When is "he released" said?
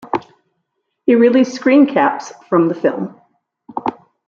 1.05-1.61